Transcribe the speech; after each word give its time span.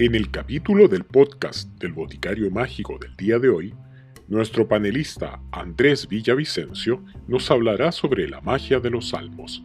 En 0.00 0.14
el 0.14 0.30
capítulo 0.30 0.88
del 0.88 1.04
podcast 1.04 1.68
del 1.78 1.92
Boticario 1.92 2.50
Mágico 2.50 2.96
del 2.98 3.14
día 3.16 3.38
de 3.38 3.50
hoy, 3.50 3.74
nuestro 4.28 4.66
panelista 4.66 5.42
Andrés 5.52 6.08
Villavicencio 6.08 7.04
nos 7.28 7.50
hablará 7.50 7.92
sobre 7.92 8.26
la 8.26 8.40
magia 8.40 8.80
de 8.80 8.88
los 8.88 9.10
salmos. 9.10 9.62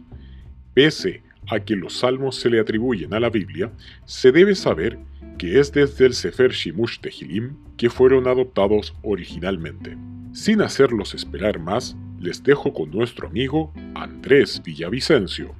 Pese 0.74 1.22
a 1.50 1.60
que 1.60 1.74
los 1.74 2.00
salmos 2.00 2.36
se 2.36 2.50
le 2.50 2.60
atribuyen 2.60 3.14
a 3.14 3.20
la 3.20 3.30
Biblia, 3.30 3.72
se 4.04 4.30
debe 4.30 4.54
saber 4.54 4.98
que 5.38 5.58
es 5.58 5.72
desde 5.72 6.04
el 6.04 6.12
Sefer 6.12 6.52
Shimush 6.52 7.00
Tehilim 7.00 7.56
que 7.78 7.88
fueron 7.88 8.28
adoptados 8.28 8.94
originalmente. 9.02 9.96
Sin 10.34 10.60
hacerlos 10.60 11.14
esperar 11.14 11.58
más, 11.58 11.96
les 12.20 12.42
dejo 12.42 12.74
con 12.74 12.90
nuestro 12.90 13.28
amigo 13.28 13.72
Andrés 13.94 14.60
Villavicencio. 14.62 15.54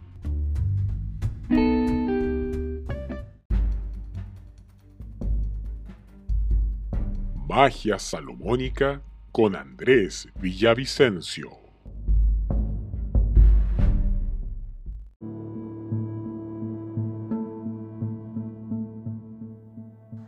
Magia 7.57 7.99
Salomónica 7.99 9.01
con 9.33 9.57
Andrés 9.57 10.29
Villavicencio. 10.35 11.53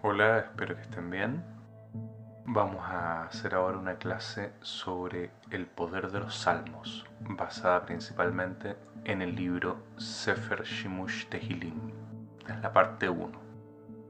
Hola, 0.00 0.38
espero 0.38 0.74
que 0.74 0.80
estén 0.80 1.10
bien. 1.10 1.44
Vamos 2.46 2.80
a 2.80 3.24
hacer 3.24 3.54
ahora 3.54 3.76
una 3.76 3.98
clase 3.98 4.54
sobre 4.62 5.30
el 5.50 5.66
poder 5.66 6.10
de 6.10 6.20
los 6.20 6.34
salmos, 6.34 7.04
basada 7.20 7.84
principalmente 7.84 8.74
en 9.04 9.20
el 9.20 9.36
libro 9.36 9.84
Sefer 9.98 10.62
Shimush 10.62 11.26
Tehilim. 11.26 11.90
Es 12.48 12.58
la 12.62 12.72
parte 12.72 13.06
1. 13.06 13.38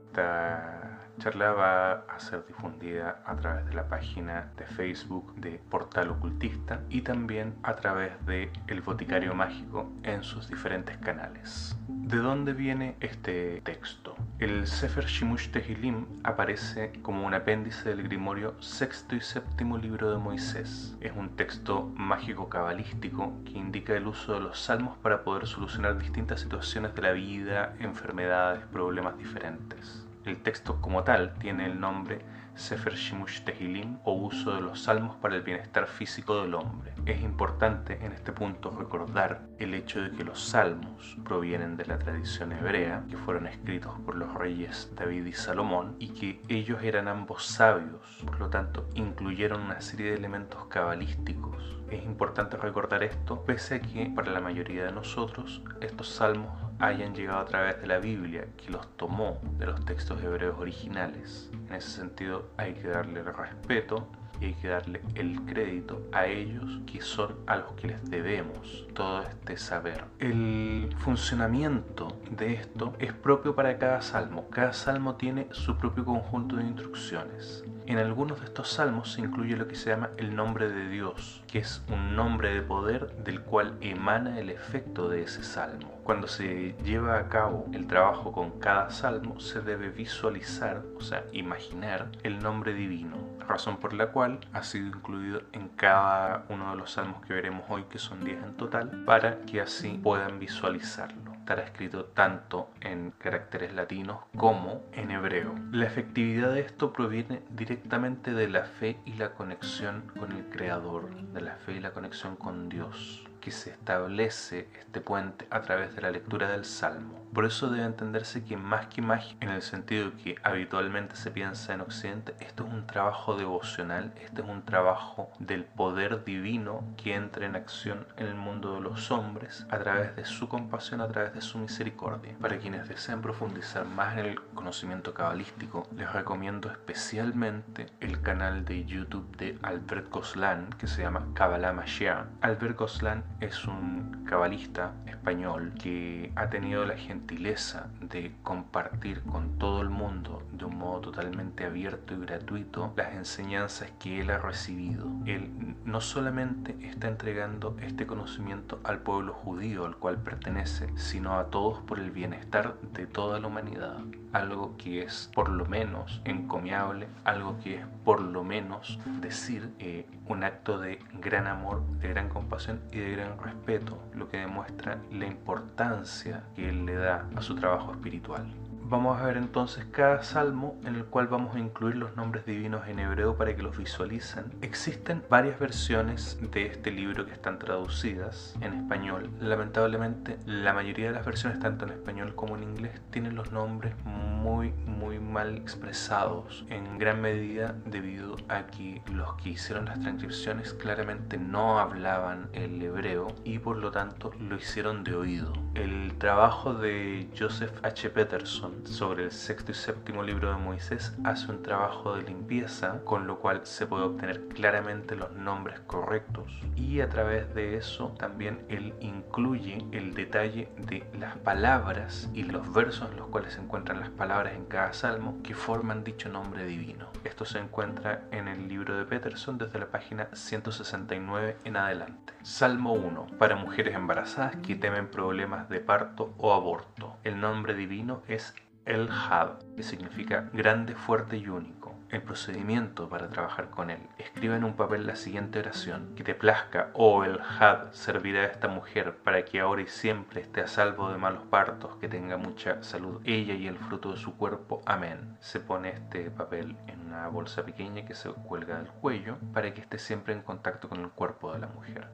Esta 0.06 0.78
charla 1.19 1.52
va 1.52 1.92
a 1.92 2.19
ser 2.19 2.47
difundida 2.47 3.22
a 3.27 3.36
través 3.36 3.66
de 3.66 3.74
la 3.74 3.88
página 3.88 4.50
de 4.56 4.66
Facebook 4.66 5.34
de 5.36 5.60
Portal 5.70 6.10
Ocultista 6.10 6.80
y 6.88 7.02
también 7.02 7.55
a 7.62 7.75
través 7.77 8.12
de 8.27 8.50
El 8.69 8.83
Boticario 8.83 9.34
Mágico 9.34 9.91
en 10.05 10.22
sus 10.22 10.48
diferentes 10.48 10.97
canales. 10.98 11.77
¿De 11.88 12.16
dónde 12.16 12.55
viene 12.55 12.97
este 13.00 13.60
texto? 13.62 14.16
El 14.38 14.66
Sefer 14.66 15.05
Shimush 15.05 15.50
Tehilim 15.50 16.06
aparece 16.25 16.92
como 17.02 17.27
un 17.27 17.34
apéndice 17.34 17.88
del 17.91 18.03
Grimorio 18.05 18.55
sexto 18.62 19.14
y 19.14 19.20
séptimo 19.20 19.77
libro 19.77 20.10
de 20.10 20.16
Moisés. 20.16 20.97
Es 21.00 21.12
un 21.14 21.36
texto 21.36 21.92
mágico 21.97 22.48
cabalístico 22.48 23.32
que 23.44 23.58
indica 23.58 23.94
el 23.94 24.06
uso 24.06 24.34
de 24.34 24.41
los 24.41 24.58
salmos 24.58 24.97
para 24.98 25.22
poder 25.22 25.47
solucionar 25.47 25.98
distintas 25.98 26.41
situaciones 26.41 26.94
de 26.94 27.03
la 27.03 27.12
vida, 27.12 27.75
enfermedades, 27.80 28.64
problemas 28.72 29.19
diferentes. 29.19 30.08
El 30.29 30.43
texto 30.43 30.79
como 30.83 31.05
tal 31.05 31.33
tiene 31.39 31.65
el 31.65 31.81
nombre 31.81 32.19
Sefer 32.55 32.97
Shimush 32.97 33.45
Tehilim 33.45 33.97
o 34.05 34.12
uso 34.12 34.55
de 34.55 34.61
los 34.61 34.83
salmos 34.83 35.17
para 35.17 35.37
el 35.37 35.43
bienestar 35.43 35.87
físico 35.87 36.43
del 36.43 36.53
hombre. 36.53 36.93
Es 37.07 37.23
importante 37.23 37.98
en 38.05 38.12
este 38.12 38.33
punto 38.33 38.71
recordar 38.71 39.41
el 39.59 39.73
hecho 39.73 40.03
de 40.03 40.11
que 40.11 40.25
los 40.25 40.39
salmos 40.39 41.17
provienen 41.25 41.79
de 41.79 41.87
la 41.87 41.99
tradición 41.99 42.53
hebrea, 42.53 43.05
que 43.09 43.17
fueron 43.17 43.47
escritos 43.47 43.99
por 44.05 44.17
los 44.17 44.34
reyes 44.34 44.93
David 44.95 45.25
y 45.25 45.33
Salomón, 45.33 45.97
y 45.99 46.09
que 46.09 46.43
ellos 46.49 46.83
eran 46.83 47.09
ambos 47.09 47.47
sabios, 47.47 48.03
por 48.27 48.39
lo 48.39 48.51
tanto 48.51 48.87
incluyeron 48.97 49.62
una 49.62 49.81
serie 49.81 50.11
de 50.11 50.19
elementos 50.19 50.67
cabalísticos. 50.67 51.81
Es 51.91 52.05
importante 52.05 52.59
recordar 52.59 53.03
esto, 53.03 53.47
pese 53.47 53.77
a 53.77 53.81
que 53.81 54.12
para 54.15 54.31
la 54.31 54.41
mayoría 54.41 54.84
de 54.84 54.93
nosotros 54.93 55.62
estos 55.81 56.11
salmos 56.11 56.67
hayan 56.79 57.15
llegado 57.15 57.41
a 57.41 57.44
través 57.44 57.81
de 57.81 57.87
la 57.87 57.99
Biblia, 57.99 58.47
que 58.56 58.71
los 58.71 58.87
tomó 58.97 59.39
de 59.59 59.66
los 59.66 59.84
textos 59.84 60.22
hebreos 60.22 60.59
originales. 60.59 61.50
En 61.69 61.75
ese 61.75 61.91
sentido 61.91 62.49
hay 62.56 62.75
que 62.75 62.89
darle 62.89 63.22
respeto 63.22 64.09
y 64.41 64.47
hay 64.47 64.55
que 64.55 64.69
darle 64.69 65.00
el 65.15 65.41
crédito 65.43 66.03
a 66.12 66.27
ellos 66.27 66.81
que 66.87 67.00
son 67.00 67.34
a 67.47 67.56
los 67.56 67.72
que 67.72 67.88
les 67.88 68.11
debemos 68.11 68.87
todo 68.94 69.22
este 69.22 69.56
saber. 69.56 70.05
El 70.21 70.94
funcionamiento 70.99 72.17
de 72.31 72.55
esto 72.55 72.94
es 72.99 73.12
propio 73.12 73.55
para 73.55 73.78
cada 73.78 74.00
salmo. 74.00 74.49
Cada 74.50 74.72
salmo 74.72 75.17
tiene 75.17 75.49
su 75.50 75.77
propio 75.77 76.05
conjunto 76.05 76.56
de 76.56 76.65
instrucciones. 76.65 77.65
En 77.88 77.97
algunos 77.97 78.38
de 78.41 78.44
estos 78.44 78.69
salmos 78.69 79.15
se 79.15 79.22
incluye 79.22 79.56
lo 79.56 79.66
que 79.66 79.75
se 79.75 79.88
llama 79.88 80.10
el 80.19 80.37
nombre 80.37 80.69
de 80.69 80.91
Dios, 80.91 81.43
que 81.47 81.60
es 81.60 81.82
un 81.91 82.15
nombre 82.15 82.53
de 82.53 82.60
poder 82.60 83.16
del 83.25 83.41
cual 83.41 83.78
emana 83.81 84.38
el 84.38 84.50
efecto 84.50 85.09
de 85.09 85.22
ese 85.22 85.43
salmo. 85.43 85.99
Cuando 86.04 86.28
se 86.28 86.75
lleva 86.84 87.19
a 87.19 87.31
cabo 87.31 87.65
el 87.72 87.87
trabajo 87.87 88.31
con 88.31 88.60
cada 88.60 88.91
salmo, 88.91 89.41
se 89.41 89.62
debe 89.62 89.88
visualizar, 89.88 90.82
o 90.99 91.00
sea, 91.00 91.25
imaginar 91.32 92.10
el 92.25 92.41
nombre 92.41 92.75
divino, 92.75 93.16
razón 93.49 93.78
por 93.78 93.94
la 93.94 94.09
cual 94.09 94.41
ha 94.53 94.62
sido 94.65 94.88
incluido 94.88 95.41
en 95.53 95.69
cada 95.69 96.44
uno 96.50 96.72
de 96.72 96.76
los 96.76 96.91
salmos 96.91 97.25
que 97.25 97.32
veremos 97.32 97.65
hoy, 97.70 97.84
que 97.84 97.99
son 97.99 98.22
10 98.22 98.43
en 98.43 98.55
total, 98.59 99.03
para 99.06 99.41
que 99.47 99.62
así 99.62 99.99
puedan 100.03 100.38
visualizarlo 100.38 101.28
estará 101.48 101.62
escrito 101.62 102.04
tanto 102.04 102.69
en 102.82 103.10
caracteres 103.12 103.72
latinos 103.72 104.19
como 104.36 104.82
en 104.92 105.10
hebreo. 105.10 105.54
La 105.72 105.86
efectividad 105.86 106.53
de 106.53 106.60
esto 106.60 106.92
proviene 106.92 107.41
directamente 107.48 108.34
de 108.34 108.50
la 108.50 108.64
fe 108.64 108.98
y 109.06 109.14
la 109.14 109.32
conexión 109.32 110.12
con 110.19 110.32
el 110.32 110.44
Creador, 110.50 111.08
de 111.32 111.41
la 111.41 111.54
fe 111.54 111.72
y 111.72 111.81
la 111.81 111.92
conexión 111.92 112.37
con 112.37 112.69
Dios 112.69 113.28
que 113.48 113.53
se 113.53 113.70
establece 113.70 114.69
este 114.78 115.00
puente 115.00 115.47
a 115.48 115.62
través 115.62 115.94
de 115.94 116.03
la 116.03 116.10
lectura 116.10 116.50
del 116.50 116.66
Salmo. 116.66 117.19
Por 117.32 117.47
eso 117.47 117.70
debe 117.70 117.84
entenderse 117.84 118.44
que 118.44 118.56
más 118.56 118.86
que 118.86 119.00
magia, 119.00 119.36
en 119.41 119.50
el 119.50 119.62
sentido 119.62 120.12
que 120.22 120.36
habitualmente 120.42 121.14
se 121.16 121.31
piensa 121.31 121.72
en 121.72 121.82
Occidente, 121.82 122.34
esto 122.41 122.66
es 122.66 122.72
un 122.72 122.87
trabajo 122.87 123.37
devocional, 123.37 124.12
este 124.20 124.42
es 124.42 124.48
un 124.48 124.64
trabajo 124.64 125.31
del 125.38 125.64
poder 125.64 126.25
divino 126.25 126.84
que 126.97 127.14
entra 127.14 127.47
en 127.47 127.54
acción 127.56 128.06
en 128.16 128.26
el 128.26 128.34
mundo 128.34 128.75
de 128.75 128.81
los 128.81 129.10
hombres 129.10 129.66
a 129.70 129.78
través 129.78 130.16
de 130.16 130.25
su 130.25 130.48
compasión, 130.48 131.00
a 131.00 131.08
través 131.08 131.32
de 131.32 131.41
su 131.41 131.58
misericordia. 131.58 132.34
Para 132.41 132.58
quienes 132.58 132.88
deseen 132.88 133.22
profundizar 133.22 133.87
más 133.87 134.19
en 134.19 134.26
el 134.26 134.41
conocimiento 134.54 135.14
cabalístico, 135.14 135.87
les 135.97 136.12
recomiendo 136.12 136.70
especialmente 136.70 137.87
el 138.00 138.20
canal 138.20 138.64
de 138.64 138.84
YouTube 138.84 139.37
de 139.37 139.58
Albert 139.62 140.10
Goslan 140.10 140.70
que 140.78 140.87
se 140.87 141.03
llama 141.03 141.26
Kabbalah 141.34 141.72
Mashiach. 141.72 142.26
Albert 142.41 142.76
Goslan 142.76 143.22
es 143.41 143.66
un 143.66 144.25
cabalista 144.25 144.93
español 145.06 145.72
que 145.81 146.32
ha 146.34 146.50
tenido 146.50 146.84
la 146.84 146.97
gentileza 146.97 147.88
de 148.00 148.32
compartir 148.43 149.22
con 149.22 149.59
todo 149.59 149.81
el 149.81 149.91
mundo 149.91 150.43
de 150.53 150.65
un 150.65 150.76
modo 150.76 151.00
totalmente 151.00 151.65
abierto 151.65 152.15
y 152.15 152.19
gratuito 152.19 152.93
las 152.97 153.15
enseñanzas 153.15 153.91
que 153.99 154.21
él 154.21 154.31
ha 154.31 154.38
recibido. 154.38 155.06
Él 155.25 155.76
no 155.84 156.00
solamente 156.00 156.76
está 156.82 157.09
entregando 157.09 157.76
este 157.81 158.06
conocimiento 158.06 158.81
al 158.84 159.00
pueblo 159.00 159.32
judío 159.32 159.87
al 159.87 159.97
cual 159.97 160.19
pertenece, 160.19 160.91
sino 160.97 161.38
a 161.38 161.47
todos 161.47 161.81
por 161.82 162.00
el 162.00 162.10
bienestar 162.10 162.76
de 162.93 163.06
toda 163.06 163.41
la 163.41 163.47
humanidad. 163.47 163.99
Algo 164.33 164.77
que 164.77 165.03
es 165.03 165.31
por 165.34 165.49
lo 165.49 165.65
menos 165.65 166.21
encomiable, 166.25 167.09
algo 167.25 167.59
que 167.62 167.77
es 167.77 167.87
por 168.05 168.21
lo 168.21 168.44
menos 168.44 168.99
decir 169.21 169.71
eh, 169.78 170.06
un 170.27 170.44
acto 170.44 170.78
de 170.78 170.99
gran 171.21 171.47
amor, 171.47 171.83
de 172.00 172.09
gran 172.09 172.28
compasión 172.28 172.81
y 172.93 172.99
de 172.99 173.12
gran 173.12 173.38
respeto, 173.38 173.99
lo 174.15 174.28
que 174.28 174.38
demuestra 174.38 174.99
la 175.11 175.27
importancia 175.27 176.44
que 176.55 176.69
él 176.69 176.84
le 176.84 176.94
da 176.94 177.27
a 177.34 177.43
su 177.43 177.55
trabajo 177.55 177.93
espiritual. 177.93 178.47
Vamos 178.91 179.21
a 179.21 179.26
ver 179.26 179.37
entonces 179.37 179.84
cada 179.91 180.22
salmo 180.22 180.81
en 180.82 180.94
el 180.94 181.04
cual 181.04 181.26
vamos 181.26 181.54
a 181.54 181.59
incluir 181.59 181.97
los 181.97 182.16
nombres 182.16 182.47
divinos 182.47 182.88
en 182.88 182.99
hebreo 182.99 183.37
para 183.37 183.54
que 183.54 183.62
los 183.62 183.76
visualicen. 183.76 184.47
Existen 184.62 185.22
varias 185.28 185.58
versiones 185.58 186.38
de 186.40 186.64
este 186.64 186.90
libro 186.90 187.26
que 187.26 187.32
están 187.32 187.58
traducidas 187.58 188.56
en 188.62 188.73
español. 188.73 189.29
Lamentablemente 189.40 190.38
la 190.46 190.73
mayoría 190.73 191.08
de 191.08 191.12
las 191.12 191.26
versiones, 191.26 191.58
tanto 191.58 191.85
en 191.85 191.90
español 191.90 192.35
como 192.35 192.56
en 192.56 192.62
inglés, 192.62 192.99
tienen 193.11 193.35
los 193.35 193.52
nombres 193.52 193.93
muy 194.06 194.73
muy 194.87 195.19
mal 195.19 195.56
expresados 195.56 196.64
en 196.70 196.99
gran 196.99 197.20
medida 197.20 197.75
debido 197.85 198.37
a 198.49 198.67
que 198.67 199.02
los 199.12 199.35
que 199.35 199.50
hicieron 199.50 199.85
las 199.85 200.00
transcripciones 200.00 200.73
claramente 200.73 201.37
no 201.37 201.79
hablaban 201.79 202.49
el 202.52 202.82
hebreo 202.82 203.29
y 203.44 203.58
por 203.58 203.76
lo 203.76 203.90
tanto 203.90 204.32
lo 204.40 204.56
hicieron 204.56 205.05
de 205.05 205.14
oído. 205.14 205.52
El 205.75 206.17
trabajo 206.19 206.75
de 206.75 207.29
Joseph 207.38 207.73
H. 207.82 208.11
Peterson 208.11 208.77
sobre 208.84 209.25
el 209.25 209.32
sexto 209.32 209.72
y 209.72 209.75
séptimo 209.75 210.22
libro 210.22 210.50
de 210.50 210.58
Moisés 210.58 211.14
hace 211.25 211.50
un 211.50 211.62
trabajo 211.62 212.14
de 212.14 212.22
limpieza, 212.22 213.00
con 213.04 213.26
lo 213.26 213.38
cual 213.38 213.60
se 213.64 213.86
puede 213.86 214.04
obtener 214.04 214.48
claramente 214.48 215.16
los 215.16 215.32
nombres 215.32 215.80
correctos. 215.80 216.52
Y 216.76 217.00
a 217.00 217.08
través 217.08 217.54
de 217.54 217.76
eso 217.76 218.14
también 218.19 218.64
él 218.69 218.94
incluye 219.00 219.84
el 219.92 220.14
detalle 220.14 220.69
de 220.76 221.06
las 221.19 221.36
palabras 221.38 222.28
y 222.32 222.44
los 222.44 222.72
versos 222.72 223.10
en 223.10 223.19
los 223.19 223.28
cuales 223.28 223.54
se 223.54 223.60
encuentran 223.60 224.00
las 224.00 224.10
palabras 224.10 224.54
en 224.54 224.66
cada 224.66 224.92
salmo 224.92 225.38
que 225.42 225.54
forman 225.54 226.04
dicho 226.04 226.28
nombre 226.28 226.66
divino. 226.66 227.08
Esto 227.25 227.44
se 227.44 227.58
encuentra 227.58 228.25
en 228.30 228.48
el 228.48 228.69
libro 228.69 228.96
de 228.96 229.04
Peterson 229.04 229.58
desde 229.58 229.78
la 229.78 229.86
página 229.86 230.28
169 230.32 231.56
en 231.64 231.76
adelante. 231.76 232.32
Salmo 232.42 232.92
1. 232.92 233.26
Para 233.38 233.56
mujeres 233.56 233.94
embarazadas 233.94 234.56
que 234.56 234.75
temen 234.75 235.10
problemas 235.10 235.69
de 235.69 235.80
parto 235.80 236.34
o 236.38 236.52
aborto. 236.52 237.16
El 237.25 237.40
nombre 237.40 237.75
divino 237.75 238.22
es 238.28 238.54
El 238.88 239.11
Had, 239.11 239.58
que 239.76 239.82
significa 239.82 240.49
grande, 240.55 240.94
fuerte 240.94 241.37
y 241.37 241.46
único. 241.46 241.94
El 242.08 242.23
procedimiento 242.23 243.06
para 243.11 243.29
trabajar 243.29 243.69
con 243.69 243.90
él. 243.90 244.00
Escribe 244.17 244.56
en 244.56 244.64
un 244.64 244.76
papel 244.76 245.06
la 245.06 245.14
siguiente 245.14 245.58
oración. 245.58 246.14
Que 246.17 246.25
te 246.25 246.35
plazca, 246.35 246.88
oh 246.94 247.23
el 247.23 247.38
Had, 247.38 247.93
servirá 247.93 248.40
a 248.40 248.46
esta 248.46 248.67
mujer 248.67 249.19
para 249.19 249.44
que 249.44 249.61
ahora 249.61 249.82
y 249.82 249.88
siempre 249.88 250.40
esté 250.40 250.62
a 250.62 250.67
salvo 250.67 251.11
de 251.11 251.19
malos 251.19 251.43
partos, 251.50 251.96
que 251.96 252.08
tenga 252.08 252.38
mucha 252.38 252.82
salud 252.82 253.20
ella 253.25 253.52
y 253.52 253.67
el 253.67 253.76
fruto 253.76 254.12
de 254.12 254.17
su 254.17 254.38
cuerpo. 254.38 254.81
Amén. 254.87 255.37
Se 255.38 255.61
pone 255.61 255.90
este 255.90 256.31
papel 256.31 256.75
en 256.87 257.08
una 257.08 257.29
bolsa 257.29 257.67
pequeña 257.67 258.06
que 258.06 258.14
se 258.14 258.31
cuelga 258.31 258.79
del 258.79 258.88
cuello 258.88 259.37
para 259.52 259.75
que 259.75 259.82
esté 259.82 259.99
siempre 259.99 260.32
en 260.32 260.40
contacto 260.40 260.88
con 260.88 261.00
el 261.00 261.11
cuerpo 261.11 261.52
de 261.52 261.58
la 261.58 261.67
mujer. 261.67 262.08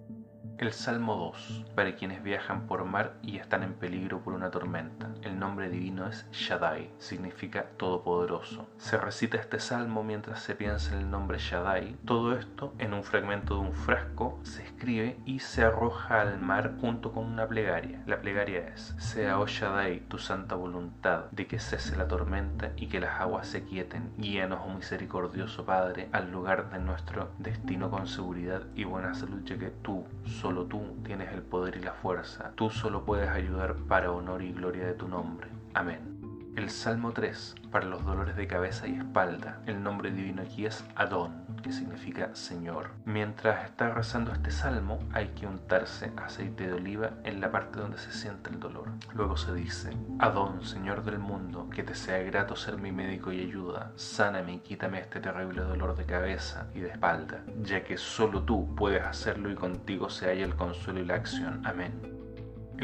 El 0.57 0.73
Salmo 0.73 1.17
2, 1.17 1.65
para 1.75 1.97
quienes 1.97 2.23
viajan 2.23 2.69
por 2.69 2.85
mar 2.85 3.17
y 3.23 3.39
están 3.39 3.65
en 3.65 3.75
peligro 3.75 4.21
por 4.21 4.35
una 4.35 4.53
tormenta. 4.53 5.11
El 5.23 5.37
nombre 5.37 5.69
divino 5.69 6.07
es 6.07 6.27
Shaddai, 6.31 6.93
significa 6.99 7.65
Todopoderoso. 7.77 8.69
Se 8.79 8.97
recita 8.97 9.37
este 9.37 9.59
salmo 9.59 10.05
mientras 10.05 10.41
se 10.41 10.55
piensa 10.55 10.95
en 10.95 11.01
el 11.01 11.11
nombre 11.11 11.39
Shaddai. 11.39 11.97
Todo 12.05 12.39
esto 12.39 12.73
en 12.79 12.95
un 12.95 13.03
fragmento 13.03 13.55
de 13.55 13.61
un 13.63 13.73
frasco 13.73 14.39
se 14.45 14.63
escribe 14.63 15.19
y 15.25 15.41
se 15.41 15.65
arroja 15.65 16.21
al 16.21 16.39
mar 16.39 16.75
junto 16.81 17.11
con 17.13 17.25
una 17.25 17.49
plegaria. 17.49 18.05
La 18.07 18.21
plegaria 18.21 18.69
es, 18.69 18.95
sea, 18.99 19.41
oh 19.41 19.49
Shaddai, 19.49 20.07
tu 20.07 20.19
santa 20.19 20.55
voluntad 20.55 21.25
de 21.33 21.49
que 21.49 21.59
cese 21.59 21.97
la 21.97 22.07
tormenta 22.07 22.71
y 22.77 22.87
que 22.87 23.01
las 23.01 23.21
aguas 23.21 23.49
se 23.49 23.65
quieten. 23.65 24.13
Guíanos, 24.19 24.61
oh 24.65 24.73
misericordioso 24.73 25.65
Padre, 25.65 26.09
al 26.13 26.31
lugar 26.31 26.71
de 26.71 26.79
nuestro 26.79 27.33
destino 27.39 27.91
con 27.91 28.07
seguridad 28.07 28.63
y 28.77 28.85
buena 28.85 29.15
salud, 29.15 29.43
ya 29.45 29.59
que 29.59 29.71
tú, 29.71 30.05
Solo 30.45 30.67
tú 30.67 30.99
tienes 31.07 31.33
el 31.33 31.41
poder 31.41 31.79
y 31.79 31.81
la 31.81 31.95
fuerza. 31.95 32.53
Tú 32.55 32.69
solo 32.69 33.07
puedes 33.07 33.31
ayudar 33.31 33.77
para 33.89 34.13
honor 34.13 34.43
y 34.43 34.53
gloria 34.53 34.85
de 34.85 34.93
tu 34.93 35.09
nombre. 35.09 35.49
Amén. 35.73 36.14
El 36.57 36.71
Salmo 36.71 37.11
3, 37.11 37.57
para 37.73 37.87
los 37.87 38.05
dolores 38.05 38.37
de 38.37 38.47
cabeza 38.47 38.87
y 38.87 38.95
espalda. 38.95 39.61
El 39.67 39.83
nombre 39.83 40.13
divino 40.13 40.43
aquí 40.43 40.67
es 40.67 40.85
Adón, 40.95 41.45
que 41.65 41.73
significa 41.73 42.33
Señor. 42.37 42.91
Mientras 43.05 43.65
está 43.65 43.91
rezando 43.91 44.33
este 44.33 44.53
salmo, 44.53 45.01
hay 45.13 45.31
que 45.31 45.49
untarse 45.49 46.13
aceite 46.17 46.69
de 46.69 46.75
oliva 46.75 47.11
en 47.25 47.41
la 47.41 47.51
parte 47.51 47.81
donde 47.81 47.99
se 47.99 48.13
siente 48.13 48.51
el 48.51 48.61
dolor. 48.61 48.89
Luego 49.15 49.37
se 49.37 49.53
dice, 49.53 49.97
Adón, 50.21 50.65
Señor 50.65 51.03
del 51.03 51.19
mundo, 51.19 51.69
que 51.71 51.83
te 51.83 51.97
sea 51.97 52.19
grato 52.19 52.55
ser 52.55 52.79
mi 52.79 52.93
médico 52.93 53.33
y 53.33 53.41
ayuda. 53.41 53.91
Sáname 53.97 54.55
y 54.55 54.59
quítame 54.61 55.01
este 55.01 55.19
terrible 55.19 55.63
dolor 55.63 55.97
de 55.97 56.05
cabeza 56.05 56.69
y 56.73 56.81
de 56.81 56.91
espalda, 56.91 57.43
ya 57.63 57.83
que 57.83 57.97
solo 57.97 58.45
tú 58.45 58.73
puedes 58.77 59.03
hacerlo 59.03 59.51
y 59.51 59.57
contigo 59.57 60.09
se 60.09 60.27
halla 60.27 60.45
el 60.45 60.55
consuelo 60.55 61.01
y 61.01 61.05
la 61.05 61.17
acción. 61.17 61.67
Amén. 61.67 62.24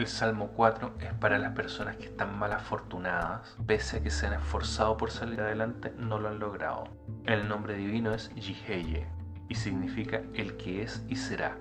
El 0.00 0.06
Salmo 0.06 0.52
4 0.56 0.94
es 1.00 1.12
para 1.12 1.38
las 1.38 1.52
personas 1.52 1.96
que 1.96 2.06
están 2.06 2.38
mal 2.38 2.54
afortunadas, 2.54 3.54
pese 3.66 3.98
a 3.98 4.02
que 4.02 4.08
se 4.08 4.26
han 4.26 4.32
esforzado 4.32 4.96
por 4.96 5.10
salir 5.10 5.42
adelante, 5.42 5.92
no 5.98 6.18
lo 6.18 6.30
han 6.30 6.38
logrado. 6.38 6.84
El 7.26 7.46
nombre 7.46 7.74
divino 7.74 8.14
es 8.14 8.34
Yiheye 8.34 9.06
y 9.50 9.56
significa 9.56 10.22
el 10.32 10.56
que 10.56 10.82
es 10.84 11.04
y 11.06 11.16
será. 11.16 11.58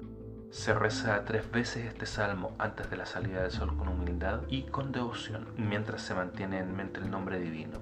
Se 0.52 0.74
reza 0.74 1.26
tres 1.26 1.52
veces 1.52 1.84
este 1.84 2.06
salmo 2.06 2.56
antes 2.60 2.90
de 2.90 2.96
la 2.96 3.06
salida 3.06 3.42
del 3.42 3.52
sol 3.52 3.76
con 3.76 3.90
humildad 3.90 4.44
y 4.48 4.64
con 4.64 4.94
devoción, 4.94 5.50
mientras 5.58 6.02
se 6.02 6.16
mantiene 6.16 6.60
en 6.60 6.74
mente 6.74 7.02
el 7.02 7.12
nombre 7.12 7.42
divino. 7.42 7.80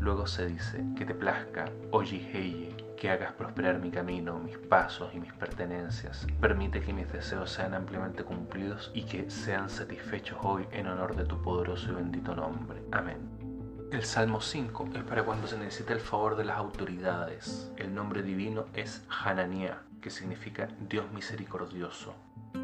Luego 0.00 0.26
se 0.26 0.46
dice 0.46 0.82
que 0.96 1.04
te 1.04 1.14
plazca, 1.14 1.66
oh 1.90 2.02
Yiheye, 2.02 2.74
que 3.04 3.10
hagas 3.10 3.34
prosperar 3.34 3.80
mi 3.80 3.90
camino, 3.90 4.38
mis 4.38 4.56
pasos 4.56 5.12
y 5.12 5.20
mis 5.20 5.34
pertenencias. 5.34 6.26
Permite 6.40 6.80
que 6.80 6.94
mis 6.94 7.12
deseos 7.12 7.50
sean 7.50 7.74
ampliamente 7.74 8.24
cumplidos 8.24 8.90
y 8.94 9.02
que 9.02 9.30
sean 9.30 9.68
satisfechos 9.68 10.38
hoy 10.42 10.66
en 10.72 10.86
honor 10.86 11.14
de 11.14 11.26
tu 11.26 11.36
poderoso 11.42 11.92
y 11.92 11.96
bendito 11.96 12.34
nombre. 12.34 12.80
Amén. 12.92 13.18
El 13.92 14.04
Salmo 14.04 14.40
5 14.40 14.88
es 14.94 15.02
para 15.02 15.22
cuando 15.22 15.46
se 15.46 15.58
necesita 15.58 15.92
el 15.92 16.00
favor 16.00 16.34
de 16.34 16.46
las 16.46 16.56
autoridades. 16.56 17.70
El 17.76 17.94
nombre 17.94 18.22
divino 18.22 18.64
es 18.72 19.04
Hananiah, 19.22 19.82
que 20.00 20.08
significa 20.08 20.68
Dios 20.88 21.04
misericordioso. 21.12 22.14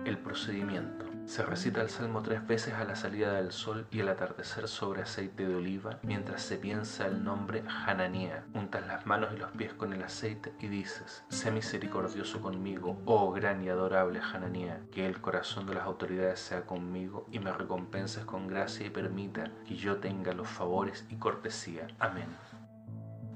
El 0.07 0.17
procedimiento. 0.17 1.10
Se 1.27 1.43
recita 1.45 1.81
el 1.81 1.91
Salmo 1.91 2.23
tres 2.23 2.47
veces 2.47 2.75
a 2.75 2.85
la 2.85 2.97
salida 2.97 3.33
del 3.35 3.53
sol 3.53 3.87
y 3.91 4.01
al 4.01 4.09
atardecer 4.09 4.67
sobre 4.67 5.03
aceite 5.03 5.47
de 5.47 5.55
oliva, 5.55 5.99
mientras 6.03 6.43
se 6.43 6.57
piensa 6.59 7.07
el 7.07 7.23
nombre 7.23 7.63
Hananía. 7.87 8.45
Untas 8.53 8.87
las 8.87 9.07
manos 9.07 9.31
y 9.35 9.39
los 9.39 9.51
pies 9.53 9.73
con 9.75 9.93
el 9.93 10.03
aceite 10.03 10.53
y 10.61 10.69
dices, 10.69 11.25
sé 11.29 11.51
misericordioso 11.51 12.41
conmigo, 12.41 13.01
oh 13.05 13.31
gran 13.33 13.63
y 13.63 13.69
adorable 13.69 14.21
Hananía, 14.21 14.81
que 14.91 15.07
el 15.07 15.21
corazón 15.21 15.67
de 15.67 15.75
las 15.75 15.85
autoridades 15.85 16.41
sea 16.41 16.63
conmigo 16.63 17.27
y 17.31 17.39
me 17.39 17.53
recompenses 17.53 18.25
con 18.25 18.49
gracia 18.49 18.87
y 18.87 18.91
permita 18.91 19.51
que 19.67 19.77
yo 19.77 19.99
tenga 19.99 20.33
los 20.33 20.49
favores 20.49 21.07
y 21.11 21.17
cortesía. 21.17 21.87
Amén. 21.99 22.50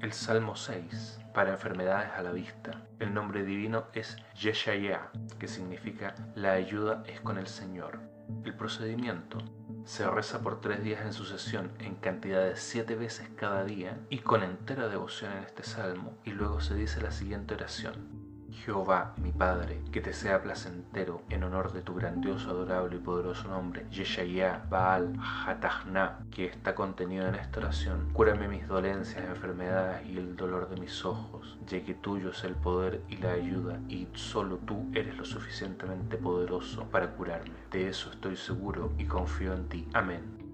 El 0.05 0.13
Salmo 0.13 0.55
6, 0.55 1.19
para 1.33 1.53
enfermedades 1.53 2.11
a 2.15 2.21
la 2.21 2.31
vista. 2.31 2.83
El 2.99 3.11
nombre 3.11 3.43
divino 3.43 3.85
es 3.93 4.17
Yeshaya, 4.39 5.09
que 5.39 5.47
significa 5.47 6.13
la 6.35 6.51
ayuda 6.51 7.03
es 7.07 7.21
con 7.21 7.39
el 7.39 7.47
Señor. 7.47 8.01
El 8.43 8.53
procedimiento 8.53 9.39
se 9.83 10.07
reza 10.07 10.43
por 10.43 10.61
tres 10.61 10.83
días 10.83 11.03
en 11.03 11.11
sucesión 11.11 11.71
en 11.79 11.95
cantidad 11.95 12.43
de 12.43 12.55
siete 12.55 12.95
veces 12.95 13.29
cada 13.35 13.63
día 13.63 13.97
y 14.11 14.19
con 14.19 14.43
entera 14.43 14.89
devoción 14.89 15.31
en 15.31 15.43
este 15.43 15.63
salmo 15.63 16.19
y 16.23 16.33
luego 16.33 16.61
se 16.61 16.75
dice 16.75 17.01
la 17.01 17.09
siguiente 17.09 17.55
oración. 17.55 18.24
Jehová, 18.55 19.13
mi 19.17 19.31
Padre, 19.31 19.81
que 19.91 20.01
te 20.01 20.13
sea 20.13 20.41
placentero 20.41 21.21
en 21.29 21.43
honor 21.43 21.73
de 21.73 21.81
tu 21.81 21.95
grandioso, 21.95 22.49
adorable 22.49 22.95
y 22.95 22.99
poderoso 22.99 23.47
nombre, 23.47 23.85
Yeshaya 23.91 24.65
Baal 24.69 25.13
Hatachna, 25.19 26.19
que 26.31 26.45
está 26.45 26.73
contenido 26.73 27.27
en 27.27 27.35
esta 27.35 27.59
oración. 27.59 28.09
Cúrame 28.13 28.47
mis 28.47 28.67
dolencias, 28.67 29.23
enfermedades 29.25 30.05
y 30.07 30.17
el 30.17 30.35
dolor 30.35 30.69
de 30.69 30.79
mis 30.79 31.05
ojos, 31.05 31.57
ya 31.67 31.83
que 31.83 31.93
tuyo 31.93 32.31
es 32.31 32.43
el 32.43 32.55
poder 32.55 33.01
y 33.09 33.17
la 33.17 33.33
ayuda, 33.33 33.79
y 33.87 34.07
solo 34.13 34.57
tú 34.57 34.89
eres 34.93 35.17
lo 35.17 35.25
suficientemente 35.25 36.17
poderoso 36.17 36.85
para 36.85 37.11
curarme. 37.11 37.55
De 37.71 37.89
eso 37.89 38.09
estoy 38.11 38.35
seguro 38.35 38.91
y 38.97 39.05
confío 39.05 39.53
en 39.53 39.67
ti. 39.67 39.87
Amén. 39.93 40.44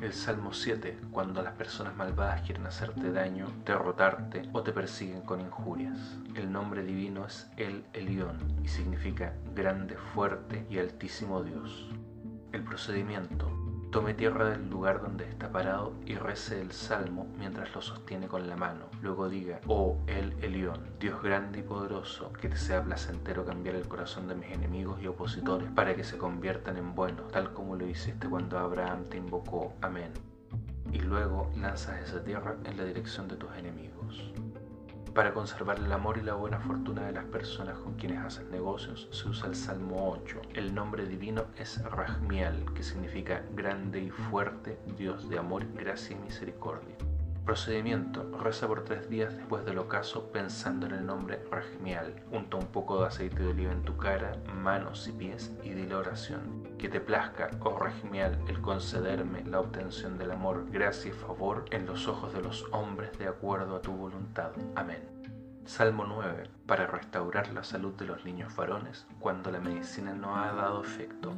El 0.00 0.14
Salmo 0.14 0.54
7, 0.54 0.98
cuando 1.10 1.42
las 1.42 1.52
personas 1.52 1.94
malvadas 1.94 2.40
quieren 2.40 2.66
hacerte 2.66 3.12
daño, 3.12 3.46
derrotarte 3.66 4.48
o 4.54 4.62
te 4.62 4.72
persiguen 4.72 5.20
con 5.20 5.42
injurias. 5.42 5.98
El 6.34 6.50
nombre 6.50 6.82
divino 6.82 7.26
es 7.26 7.50
El 7.58 7.84
Elión 7.92 8.38
y 8.64 8.68
significa 8.68 9.34
grande, 9.54 9.98
fuerte 10.14 10.66
y 10.70 10.78
altísimo 10.78 11.42
Dios. 11.42 11.90
El 12.52 12.64
procedimiento 12.64 13.59
Tome 13.90 14.14
tierra 14.14 14.50
del 14.50 14.70
lugar 14.70 15.02
donde 15.02 15.28
está 15.28 15.50
parado 15.50 15.94
y 16.06 16.14
rece 16.14 16.60
el 16.60 16.70
salmo 16.70 17.26
mientras 17.36 17.74
lo 17.74 17.82
sostiene 17.82 18.28
con 18.28 18.48
la 18.48 18.54
mano. 18.54 18.84
Luego 19.02 19.28
diga, 19.28 19.60
oh 19.66 19.98
el 20.06 20.32
Elión, 20.44 20.78
Dios 21.00 21.20
grande 21.20 21.58
y 21.58 21.62
poderoso, 21.62 22.32
que 22.34 22.48
te 22.48 22.56
sea 22.56 22.84
placentero 22.84 23.44
cambiar 23.44 23.74
el 23.74 23.88
corazón 23.88 24.28
de 24.28 24.36
mis 24.36 24.52
enemigos 24.52 25.02
y 25.02 25.08
opositores 25.08 25.68
para 25.72 25.96
que 25.96 26.04
se 26.04 26.18
conviertan 26.18 26.76
en 26.76 26.94
buenos, 26.94 27.32
tal 27.32 27.52
como 27.52 27.74
lo 27.74 27.84
hiciste 27.84 28.28
cuando 28.28 28.60
Abraham 28.60 29.06
te 29.06 29.16
invocó. 29.16 29.74
Amén. 29.80 30.12
Y 30.92 31.00
luego 31.00 31.50
lanzas 31.56 32.00
esa 32.00 32.22
tierra 32.22 32.54
en 32.62 32.76
la 32.76 32.84
dirección 32.84 33.26
de 33.26 33.34
tus 33.34 33.52
enemigos. 33.56 34.32
Para 35.14 35.34
conservar 35.34 35.78
el 35.78 35.90
amor 35.90 36.18
y 36.18 36.22
la 36.22 36.34
buena 36.34 36.60
fortuna 36.60 37.06
de 37.06 37.12
las 37.12 37.24
personas 37.24 37.76
con 37.78 37.94
quienes 37.94 38.24
hacen 38.24 38.48
negocios 38.50 39.08
se 39.10 39.28
usa 39.28 39.48
el 39.48 39.56
Salmo 39.56 40.08
8. 40.12 40.40
El 40.54 40.72
nombre 40.72 41.04
divino 41.04 41.46
es 41.58 41.82
Rahmiel, 41.82 42.64
que 42.74 42.84
significa 42.84 43.42
grande 43.52 44.00
y 44.00 44.10
fuerte, 44.10 44.78
Dios 44.96 45.28
de 45.28 45.38
amor, 45.38 45.66
gracia 45.74 46.16
y 46.16 46.20
misericordia. 46.20 46.96
Procedimiento. 47.50 48.30
Reza 48.38 48.68
por 48.68 48.84
tres 48.84 49.10
días 49.10 49.34
después 49.36 49.64
del 49.64 49.78
ocaso 49.78 50.30
pensando 50.30 50.86
en 50.86 50.92
el 50.92 51.04
nombre 51.04 51.42
Rahmiel. 51.50 52.14
Unta 52.30 52.56
un 52.56 52.66
poco 52.66 53.00
de 53.00 53.08
aceite 53.08 53.42
de 53.42 53.48
oliva 53.48 53.72
en 53.72 53.82
tu 53.82 53.96
cara, 53.96 54.36
manos 54.62 55.08
y 55.08 55.10
pies 55.10 55.50
y 55.64 55.70
di 55.70 55.84
la 55.84 55.98
oración. 55.98 56.62
Que 56.78 56.88
te 56.88 57.00
plazca, 57.00 57.50
oh 57.58 57.76
Rahmiel, 57.76 58.38
el 58.46 58.60
concederme 58.60 59.42
la 59.44 59.58
obtención 59.58 60.16
del 60.16 60.30
amor, 60.30 60.70
gracia 60.70 61.10
y 61.10 61.12
favor 61.12 61.64
en 61.72 61.86
los 61.86 62.06
ojos 62.06 62.32
de 62.32 62.40
los 62.40 62.64
hombres 62.70 63.18
de 63.18 63.26
acuerdo 63.26 63.74
a 63.74 63.82
tu 63.82 63.96
voluntad. 63.96 64.52
Amén. 64.76 65.02
Salmo 65.64 66.04
9. 66.06 66.44
Para 66.66 66.86
restaurar 66.86 67.52
la 67.52 67.64
salud 67.64 67.94
de 67.94 68.04
los 68.04 68.24
niños 68.24 68.54
varones 68.54 69.08
cuando 69.18 69.50
la 69.50 69.58
medicina 69.58 70.14
no 70.14 70.36
ha 70.36 70.52
dado 70.52 70.84
efecto. 70.84 71.32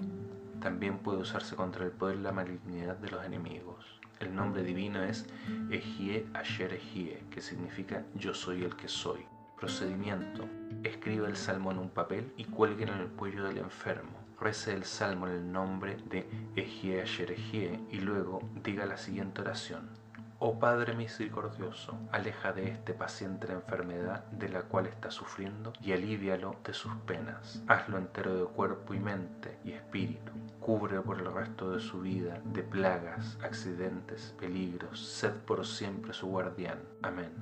También 0.61 0.99
puede 0.99 1.21
usarse 1.21 1.57
contra 1.57 1.87
el 1.87 1.91
poder 1.91 2.17
y 2.17 2.21
la 2.21 2.33
malignidad 2.33 2.99
de 2.99 3.11
los 3.11 3.25
enemigos. 3.25 4.02
El 4.23 4.37
nombre 4.37 4.63
divino 4.63 5.03
es 5.03 5.27
Ejie 5.69 6.29
Asher 6.33 6.73
Ejie, 6.73 7.25
que 7.29 7.41
significa 7.41 8.05
yo 8.15 8.33
soy 8.33 8.63
el 8.63 8.77
que 8.77 8.87
soy. 8.87 9.27
Procedimiento. 9.59 10.49
Escriba 10.85 11.27
el 11.27 11.35
salmo 11.35 11.73
en 11.73 11.79
un 11.79 11.91
papel 11.91 12.33
y 12.37 12.45
cuelgue 12.45 12.85
en 12.85 12.91
el 12.91 13.09
cuello 13.09 13.43
del 13.43 13.59
enfermo. 13.59 14.13
Rece 14.41 14.75
el 14.75 14.85
salmo 14.85 15.27
en 15.27 15.33
el 15.33 15.53
nombre 15.53 15.97
de 16.09 16.31
Ejie 16.55 17.03
Asher 17.03 17.33
Ejie 17.33 17.81
y 17.91 17.99
luego 17.99 18.49
diga 18.63 18.87
la 18.87 18.97
siguiente 18.97 19.41
oración. 19.41 19.91
Oh 20.39 20.57
Padre 20.57 20.95
misericordioso, 20.95 21.99
aleja 22.13 22.53
de 22.53 22.69
este 22.69 22.95
paciente 22.95 23.49
la 23.49 23.55
enfermedad 23.55 24.25
de 24.27 24.49
la 24.49 24.63
cual 24.63 24.87
está 24.87 25.11
sufriendo 25.11 25.73
y 25.81 25.91
alivialo 25.91 26.55
de 26.65 26.75
sus 26.75 26.95
penas. 27.07 27.61
Hazlo 27.67 27.99
entero 27.99 28.37
de 28.37 28.45
cuerpo 28.45 28.95
y 28.95 29.01
mente 29.01 29.59
y 29.65 29.73
espíritu. 29.73 30.31
Cubre 30.63 31.01
por 31.01 31.19
el 31.19 31.33
resto 31.35 31.73
de 31.73 31.81
su 31.81 32.03
vida 32.03 32.41
de 32.45 32.63
plagas, 32.63 33.37
accidentes, 33.43 34.33
peligros. 34.39 35.01
Sed 35.01 35.33
por 35.45 35.67
siempre 35.67 36.13
su 36.13 36.29
guardián. 36.29 36.79
Amén. 37.03 37.33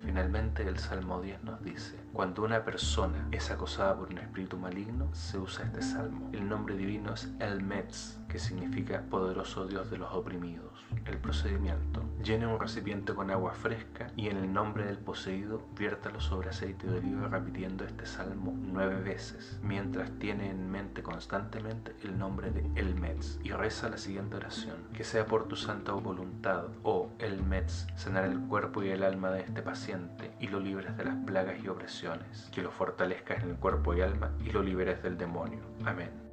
Finalmente 0.00 0.66
el 0.66 0.78
Salmo 0.78 1.20
10 1.20 1.44
nos 1.44 1.62
dice, 1.62 2.00
cuando 2.14 2.44
una 2.44 2.64
persona 2.64 3.28
es 3.30 3.50
acosada 3.50 3.94
por 3.94 4.08
un 4.08 4.16
espíritu 4.16 4.56
maligno, 4.56 5.14
se 5.14 5.36
usa 5.36 5.66
este 5.66 5.82
salmo. 5.82 6.30
El 6.32 6.48
nombre 6.48 6.76
divino 6.76 7.12
es 7.12 7.28
El 7.40 7.62
Metz, 7.62 8.16
que 8.36 8.40
significa 8.40 9.00
poderoso 9.00 9.66
Dios 9.66 9.90
de 9.90 9.96
los 9.96 10.12
oprimidos. 10.12 10.84
El 11.06 11.16
procedimiento. 11.16 12.02
Llene 12.22 12.46
un 12.46 12.60
recipiente 12.60 13.14
con 13.14 13.30
agua 13.30 13.54
fresca 13.54 14.08
y 14.14 14.28
en 14.28 14.36
el 14.36 14.52
nombre 14.52 14.84
del 14.84 14.98
poseído 14.98 15.62
viértalo 15.74 16.20
sobre 16.20 16.50
aceite 16.50 16.86
de 16.86 16.98
oliva 16.98 17.28
repitiendo 17.28 17.86
este 17.86 18.04
salmo 18.04 18.52
nueve 18.54 19.00
veces, 19.00 19.58
mientras 19.62 20.10
tiene 20.18 20.50
en 20.50 20.70
mente 20.70 21.02
constantemente 21.02 21.96
el 22.04 22.18
nombre 22.18 22.50
de 22.50 22.70
El 22.78 22.94
Metz 22.94 23.38
y 23.42 23.52
reza 23.52 23.88
la 23.88 23.96
siguiente 23.96 24.36
oración. 24.36 24.76
Que 24.92 25.04
sea 25.04 25.24
por 25.24 25.48
tu 25.48 25.56
santa 25.56 25.92
voluntad, 25.92 26.64
oh 26.82 27.08
El 27.18 27.42
Metz, 27.42 27.86
sanar 27.96 28.26
el 28.26 28.38
cuerpo 28.38 28.82
y 28.82 28.90
el 28.90 29.02
alma 29.02 29.30
de 29.30 29.40
este 29.40 29.62
paciente 29.62 30.30
y 30.40 30.48
lo 30.48 30.60
libres 30.60 30.94
de 30.98 31.06
las 31.06 31.16
plagas 31.24 31.56
y 31.64 31.68
opresiones. 31.68 32.50
Que 32.52 32.60
lo 32.60 32.70
fortalezcas 32.70 33.42
en 33.42 33.48
el 33.48 33.56
cuerpo 33.56 33.94
y 33.94 34.02
alma 34.02 34.32
y 34.44 34.50
lo 34.50 34.62
liberes 34.62 35.02
del 35.02 35.16
demonio. 35.16 35.60
Amén. 35.86 36.25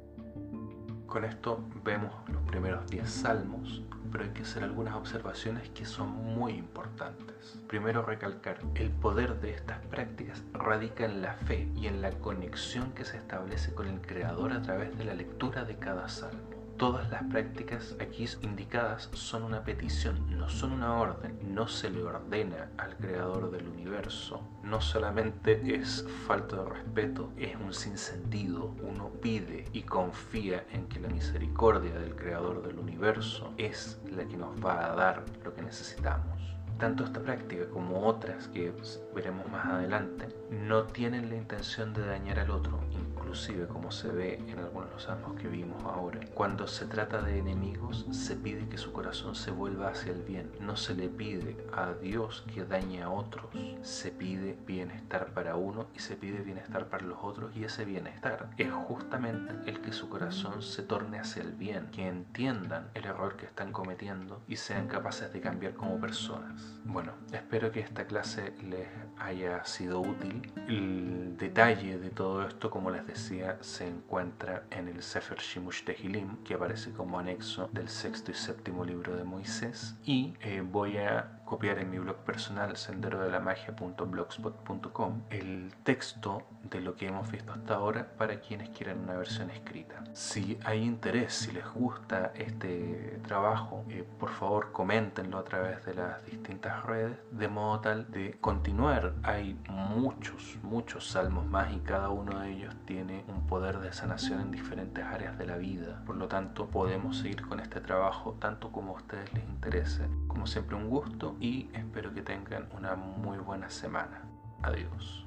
Con 1.14 1.24
esto 1.24 1.60
vemos 1.84 2.12
los 2.28 2.42
primeros 2.42 2.90
10 2.90 3.08
salmos, 3.08 3.84
pero 4.10 4.24
hay 4.24 4.30
que 4.30 4.42
hacer 4.42 4.64
algunas 4.64 4.96
observaciones 4.96 5.68
que 5.68 5.84
son 5.84 6.08
muy 6.08 6.54
importantes. 6.54 7.60
Primero 7.68 8.02
recalcar, 8.02 8.58
el 8.74 8.90
poder 8.90 9.40
de 9.40 9.52
estas 9.52 9.78
prácticas 9.86 10.42
radica 10.52 11.04
en 11.04 11.22
la 11.22 11.34
fe 11.34 11.68
y 11.76 11.86
en 11.86 12.02
la 12.02 12.10
conexión 12.10 12.90
que 12.94 13.04
se 13.04 13.16
establece 13.16 13.72
con 13.74 13.86
el 13.86 14.00
Creador 14.00 14.50
a 14.50 14.62
través 14.62 14.98
de 14.98 15.04
la 15.04 15.14
lectura 15.14 15.64
de 15.64 15.76
cada 15.76 16.08
salmo. 16.08 16.53
Todas 16.76 17.08
las 17.08 17.22
prácticas 17.24 17.94
aquí 18.00 18.26
indicadas 18.42 19.08
son 19.12 19.44
una 19.44 19.62
petición, 19.62 20.36
no 20.36 20.48
son 20.48 20.72
una 20.72 20.98
orden. 20.98 21.38
No 21.54 21.68
se 21.68 21.88
le 21.88 22.02
ordena 22.02 22.68
al 22.78 22.96
creador 22.96 23.52
del 23.52 23.68
universo. 23.68 24.40
No 24.64 24.80
solamente 24.80 25.76
es 25.76 26.04
falta 26.26 26.56
de 26.56 26.68
respeto, 26.68 27.30
es 27.36 27.54
un 27.54 27.72
sinsentido. 27.72 28.74
Uno 28.82 29.10
pide 29.22 29.66
y 29.72 29.82
confía 29.82 30.64
en 30.72 30.88
que 30.88 30.98
la 30.98 31.08
misericordia 31.08 31.94
del 31.94 32.16
creador 32.16 32.66
del 32.66 32.78
universo 32.80 33.52
es 33.56 34.00
la 34.10 34.24
que 34.24 34.36
nos 34.36 34.62
va 34.64 34.86
a 34.86 34.96
dar 34.96 35.24
lo 35.44 35.54
que 35.54 35.62
necesitamos. 35.62 36.34
Tanto 36.78 37.04
esta 37.04 37.20
práctica 37.20 37.68
como 37.70 38.04
otras 38.04 38.48
que 38.48 38.72
veremos 39.14 39.48
más 39.48 39.66
adelante 39.66 40.26
no 40.50 40.82
tienen 40.84 41.30
la 41.30 41.36
intención 41.36 41.94
de 41.94 42.04
dañar 42.04 42.40
al 42.40 42.50
otro, 42.50 42.80
inclusive 43.24 43.66
como 43.66 43.90
se 43.90 44.08
ve 44.08 44.34
en 44.46 44.58
algunos 44.58 44.88
de 44.88 44.94
los 44.94 45.02
salmos 45.04 45.34
que 45.40 45.48
vimos 45.48 45.82
ahora. 45.84 46.20
Cuando 46.34 46.66
se 46.66 46.84
trata 46.84 47.22
de 47.22 47.38
enemigos, 47.38 48.06
se 48.10 48.36
pide 48.36 48.68
que 48.68 48.76
su 48.76 48.92
corazón 48.92 49.34
se 49.34 49.50
vuelva 49.50 49.88
hacia 49.88 50.12
el 50.12 50.22
bien. 50.22 50.52
No 50.60 50.76
se 50.76 50.94
le 50.94 51.08
pide 51.08 51.56
a 51.72 51.94
Dios 51.94 52.44
que 52.52 52.64
dañe 52.64 53.02
a 53.02 53.08
otros, 53.08 53.46
se 53.80 54.10
pide 54.10 54.58
bienestar 54.66 55.32
para 55.32 55.56
uno 55.56 55.86
y 55.94 56.00
se 56.00 56.16
pide 56.16 56.42
bienestar 56.42 56.90
para 56.90 57.06
los 57.06 57.18
otros 57.22 57.56
y 57.56 57.64
ese 57.64 57.86
bienestar 57.86 58.50
es 58.58 58.70
justamente 58.70 59.54
el 59.70 59.80
que 59.80 59.92
su 59.92 60.10
corazón 60.10 60.60
se 60.60 60.82
torne 60.82 61.18
hacia 61.18 61.42
el 61.42 61.52
bien, 61.52 61.86
que 61.92 62.06
entiendan 62.06 62.90
el 62.92 63.06
error 63.06 63.36
que 63.36 63.46
están 63.46 63.72
cometiendo 63.72 64.42
y 64.46 64.56
sean 64.56 64.86
capaces 64.86 65.32
de 65.32 65.40
cambiar 65.40 65.72
como 65.74 65.98
personas. 65.98 66.78
Bueno, 66.84 67.12
espero 67.32 67.72
que 67.72 67.80
esta 67.80 68.06
clase 68.06 68.54
les 68.62 68.86
haya 69.18 69.64
sido 69.64 70.00
útil. 70.00 70.52
El 70.68 71.36
detalle 71.38 71.98
de 71.98 72.10
todo 72.10 72.46
esto, 72.46 72.70
como 72.70 72.90
les 72.90 73.06
se 73.14 73.86
encuentra 73.86 74.64
en 74.70 74.88
el 74.88 75.02
Sefer 75.02 75.38
Shimush 75.38 75.84
Tehilim, 75.84 76.36
que 76.44 76.54
aparece 76.54 76.92
como 76.92 77.18
anexo 77.18 77.68
del 77.72 77.88
sexto 77.88 78.30
y 78.30 78.34
séptimo 78.34 78.84
libro 78.84 79.16
de 79.16 79.24
Moisés. 79.24 79.96
Y 80.04 80.34
eh, 80.40 80.62
voy 80.62 80.98
a 80.98 81.40
copiar 81.44 81.78
en 81.78 81.90
mi 81.90 81.98
blog 81.98 82.16
personal 82.18 82.76
senderodelamagia.blogspot.com 82.76 85.22
el 85.30 85.74
texto 85.82 86.42
de 86.70 86.80
lo 86.80 86.94
que 86.96 87.08
hemos 87.08 87.30
visto 87.30 87.52
hasta 87.52 87.74
ahora 87.74 88.08
para 88.16 88.40
quienes 88.40 88.70
quieran 88.70 89.00
una 89.00 89.14
versión 89.14 89.50
escrita. 89.50 90.02
Si 90.14 90.58
hay 90.64 90.82
interés, 90.82 91.34
si 91.34 91.52
les 91.52 91.66
gusta 91.72 92.32
este 92.34 93.20
trabajo, 93.26 93.84
eh, 93.88 94.04
por 94.18 94.30
favor 94.30 94.72
coméntenlo 94.72 95.38
a 95.38 95.44
través 95.44 95.84
de 95.84 95.94
las 95.94 96.24
distintas 96.24 96.84
redes, 96.84 97.18
de 97.30 97.48
modo 97.48 97.80
tal 97.80 98.10
de 98.10 98.38
continuar. 98.40 99.14
Hay 99.22 99.58
muchos, 99.68 100.58
muchos 100.62 101.08
salmos 101.08 101.46
más 101.46 101.72
y 101.72 101.80
cada 101.80 102.08
uno 102.08 102.40
de 102.40 102.52
ellos 102.52 102.74
tiene 102.86 103.24
un 103.28 103.46
poder 103.46 103.80
de 103.80 103.92
sanación 103.92 104.40
en 104.40 104.50
diferentes 104.50 105.04
áreas 105.04 105.36
de 105.38 105.46
la 105.46 105.56
vida. 105.56 106.02
Por 106.06 106.16
lo 106.16 106.28
tanto, 106.28 106.68
podemos 106.68 107.18
seguir 107.18 107.46
con 107.46 107.60
este 107.60 107.80
trabajo 107.80 108.36
tanto 108.40 108.72
como 108.72 108.92
a 108.92 108.96
ustedes 108.96 109.32
les 109.34 109.44
interese. 109.44 110.08
Como 110.34 110.48
siempre, 110.48 110.76
un 110.76 110.90
gusto 110.90 111.36
y 111.40 111.68
espero 111.72 112.12
que 112.12 112.20
tengan 112.20 112.68
una 112.76 112.96
muy 112.96 113.38
buena 113.38 113.70
semana. 113.70 114.20
Adiós. 114.62 115.24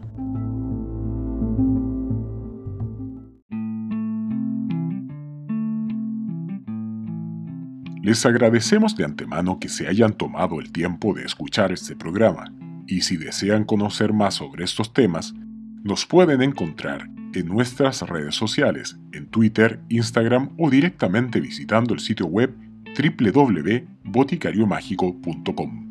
Les 8.04 8.26
agradecemos 8.26 8.98
de 8.98 9.06
antemano 9.06 9.60
que 9.60 9.70
se 9.70 9.88
hayan 9.88 10.14
tomado 10.14 10.60
el 10.60 10.74
tiempo 10.74 11.14
de 11.14 11.24
escuchar 11.24 11.72
este 11.72 11.96
programa 11.96 12.54
y 12.86 13.02
si 13.02 13.16
desean 13.16 13.64
conocer 13.64 14.12
más 14.12 14.36
sobre 14.36 14.66
estos 14.66 14.94
temas, 14.94 15.34
nos 15.84 16.06
pueden 16.06 16.42
encontrar 16.42 17.10
en 17.34 17.48
nuestras 17.48 18.02
redes 18.02 18.36
sociales, 18.36 18.98
en 19.14 19.28
Twitter, 19.28 19.80
Instagram 19.90 20.52
o 20.58 20.70
directamente 20.70 21.40
visitando 21.40 21.94
el 21.94 22.02
sitio 22.02 22.26
web 22.26 22.54
www.boticariomágico.com. 22.98 25.87